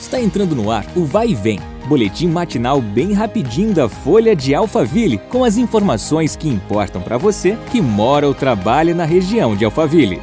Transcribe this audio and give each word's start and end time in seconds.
Está 0.00 0.20
entrando 0.20 0.54
no 0.54 0.70
ar 0.70 0.86
o 0.96 1.04
Vai 1.04 1.30
e 1.30 1.34
Vem, 1.34 1.58
boletim 1.88 2.28
matinal 2.28 2.80
bem 2.80 3.12
rapidinho 3.12 3.74
da 3.74 3.88
Folha 3.88 4.34
de 4.34 4.54
Alphaville, 4.54 5.18
com 5.18 5.42
as 5.42 5.58
informações 5.58 6.36
que 6.36 6.48
importam 6.48 7.02
para 7.02 7.18
você 7.18 7.58
que 7.72 7.80
mora 7.80 8.26
ou 8.26 8.32
trabalha 8.32 8.94
na 8.94 9.04
região 9.04 9.56
de 9.56 9.64
Alphaville. 9.64 10.22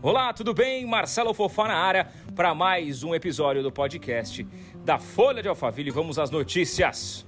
Olá, 0.00 0.32
tudo 0.32 0.54
bem? 0.54 0.86
Marcelo 0.86 1.34
Fofá 1.34 1.68
na 1.68 1.76
área 1.76 2.08
para 2.34 2.54
mais 2.54 3.02
um 3.02 3.14
episódio 3.14 3.62
do 3.62 3.70
podcast 3.70 4.46
da 4.84 4.98
Folha 4.98 5.42
de 5.42 5.48
Alphaville. 5.48 5.90
Vamos 5.90 6.18
às 6.18 6.30
notícias. 6.30 7.26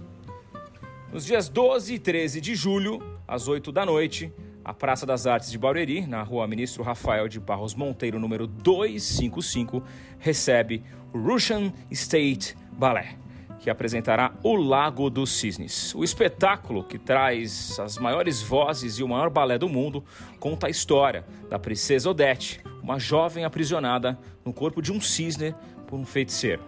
Nos 1.13 1.27
dias 1.27 1.49
12 1.49 1.95
e 1.95 1.99
13 1.99 2.41
de 2.41 2.55
julho, 2.55 3.03
às 3.27 3.49
8 3.49 3.71
da 3.71 3.85
noite, 3.85 4.33
a 4.69 4.75
Praça 4.75 5.07
das 5.07 5.27
Artes 5.27 5.51
de 5.51 5.57
Barueri, 5.57 6.07
na 6.07 6.23
rua 6.23 6.47
Ministro 6.47 6.83
Rafael 6.83 7.27
de 7.27 7.41
Barros 7.41 7.75
Monteiro, 7.75 8.21
número 8.21 8.47
255, 8.47 9.83
recebe 10.19 10.85
o 11.11 11.19
Russian 11.19 11.73
State 11.91 12.55
Ballet, 12.73 13.17
que 13.61 13.71
apresentará 13.71 14.31
O 14.43 14.57
Lago 14.57 15.09
dos 15.09 15.33
Cisnes. 15.33 15.95
O 15.95 16.05
espetáculo, 16.05 16.85
que 16.85 16.99
traz 16.99 17.81
as 17.81 17.97
maiores 17.97 18.43
vozes 18.43 18.99
e 18.99 19.03
o 19.03 19.09
maior 19.09 19.31
balé 19.31 19.57
do 19.57 19.71
mundo, 19.71 20.05
conta 20.39 20.67
a 20.67 20.71
história 20.71 21.25
da 21.49 21.59
princesa 21.59 22.11
Odete, 22.11 22.61
uma 22.83 22.99
jovem 22.99 23.47
aprisionada 23.47 24.19
no 24.45 24.53
corpo 24.53 24.83
de 24.83 24.93
um 24.93 25.01
cisne 25.01 25.55
por 25.87 25.99
um 25.99 26.05
feiticeiro. 26.05 26.63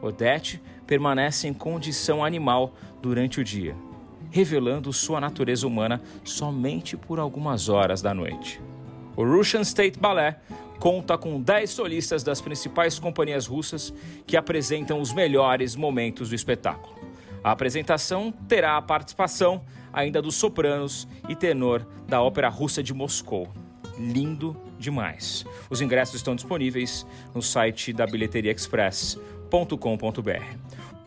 Odete 0.00 0.58
permanece 0.86 1.46
em 1.48 1.52
condição 1.52 2.24
animal 2.24 2.72
durante 3.02 3.42
o 3.42 3.44
dia 3.44 3.76
revelando 4.32 4.92
sua 4.92 5.20
natureza 5.20 5.64
humana 5.66 6.02
somente 6.24 6.96
por 6.96 7.20
algumas 7.20 7.68
horas 7.68 8.02
da 8.02 8.14
noite. 8.14 8.60
O 9.14 9.22
Russian 9.24 9.60
State 9.60 9.98
Ballet 9.98 10.38
conta 10.80 11.18
com 11.18 11.40
10 11.40 11.70
solistas 11.70 12.24
das 12.24 12.40
principais 12.40 12.98
companhias 12.98 13.46
russas 13.46 13.94
que 14.26 14.36
apresentam 14.36 15.00
os 15.00 15.12
melhores 15.12 15.76
momentos 15.76 16.30
do 16.30 16.34
espetáculo. 16.34 16.96
A 17.44 17.52
apresentação 17.52 18.32
terá 18.48 18.78
a 18.78 18.82
participação 18.82 19.62
ainda 19.92 20.22
dos 20.22 20.34
sopranos 20.34 21.06
e 21.28 21.36
tenor 21.36 21.86
da 22.08 22.22
Ópera 22.22 22.48
Russa 22.48 22.82
de 22.82 22.94
Moscou. 22.94 23.48
Lindo 23.98 24.56
demais. 24.78 25.44
Os 25.68 25.82
ingressos 25.82 26.14
estão 26.14 26.34
disponíveis 26.34 27.06
no 27.34 27.42
site 27.42 27.92
da 27.92 28.06
bilheteriaexpress.com.br. 28.06 31.01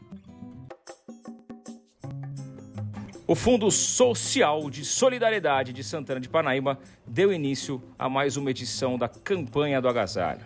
O 3.28 3.34
Fundo 3.34 3.72
Social 3.72 4.70
de 4.70 4.86
Solidariedade 4.86 5.73
de 5.73 5.84
Santana 5.84 6.20
de 6.20 6.30
Panaíba 6.30 6.78
deu 7.08 7.34
início 7.34 7.82
a 7.98 8.08
mais 8.08 8.38
uma 8.38 8.52
edição 8.52 9.00
da 9.00 9.09
Campanha 9.09 9.82
do 9.82 9.90
Agasalho. 9.90 10.42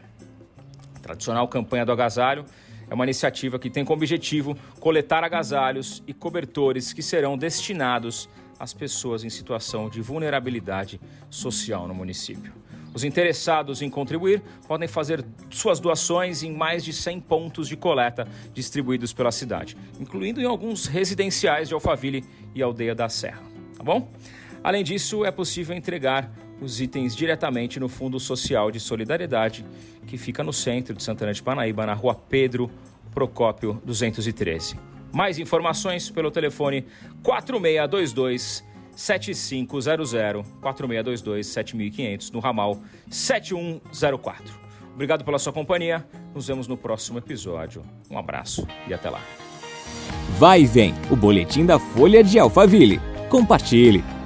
A 0.95 0.99
tradicional 1.01 1.45
Campanha 1.49 1.85
do 1.85 1.91
Agasalho 1.91 2.45
é 2.89 2.93
uma 2.93 3.03
iniciativa 3.03 3.59
que 3.59 3.69
tem 3.69 3.83
como 3.83 3.99
objetivo 3.99 4.57
coletar 4.79 5.25
agasalhos 5.25 6.01
e 6.07 6.13
cobertores 6.13 6.93
que 6.93 7.03
serão 7.03 7.37
destinados 7.37 8.29
às 8.57 8.73
pessoas 8.73 9.25
em 9.25 9.29
situação 9.29 9.89
de 9.89 9.99
vulnerabilidade 10.01 11.01
social 11.29 11.85
no 11.85 11.93
município. 11.93 12.53
Os 12.93 13.03
interessados 13.03 13.81
em 13.81 13.89
contribuir 13.89 14.41
podem 14.67 14.87
fazer 14.87 15.23
suas 15.49 15.79
doações 15.79 16.43
em 16.43 16.51
mais 16.51 16.83
de 16.83 16.91
100 16.91 17.21
pontos 17.21 17.67
de 17.67 17.77
coleta 17.77 18.27
distribuídos 18.53 19.13
pela 19.13 19.31
cidade, 19.31 19.77
incluindo 19.99 20.41
em 20.41 20.45
alguns 20.45 20.85
residenciais 20.85 21.67
de 21.67 21.73
Alphaville 21.73 22.23
e 22.55 22.61
Aldeia 22.61 22.95
da 22.95 23.07
Serra. 23.07 23.43
Tá 23.77 23.83
bom? 23.83 24.11
Além 24.63 24.83
disso, 24.83 25.23
é 25.23 25.31
possível 25.31 25.75
entregar 25.75 26.31
os 26.61 26.81
itens 26.81 27.15
diretamente 27.15 27.79
no 27.79 27.87
Fundo 27.87 28.19
Social 28.19 28.69
de 28.71 28.79
Solidariedade, 28.79 29.65
que 30.05 30.17
fica 30.17 30.43
no 30.43 30.51
centro 30.51 30.93
de 30.93 31.03
Santana 31.03 31.33
de 31.33 31.41
Panaíba, 31.41 31.85
na 31.85 31.93
rua 31.93 32.13
Pedro 32.13 32.69
Procópio 33.13 33.81
213. 33.85 34.77
Mais 35.11 35.39
informações 35.39 36.09
pelo 36.09 36.29
telefone 36.29 36.85
4622 37.23 38.63
7500 38.99 40.45
4622 40.59 41.47
7500 41.47 42.31
no 42.31 42.39
ramal 42.39 42.81
7104. 43.09 44.59
Obrigado 44.93 45.23
pela 45.23 45.39
sua 45.39 45.53
companhia. 45.53 46.05
Nos 46.35 46.47
vemos 46.47 46.67
no 46.67 46.75
próximo 46.75 47.17
episódio. 47.17 47.81
Um 48.11 48.17
abraço 48.17 48.67
e 48.87 48.93
até 48.93 49.09
lá. 49.09 49.21
Vai 50.37 50.63
e 50.63 50.65
vem, 50.65 50.93
o 51.09 51.15
boletim 51.15 51.65
da 51.65 51.79
Folha 51.79 52.21
de 52.21 52.37
Alphaville. 52.37 52.99
Compartilhe. 53.29 54.18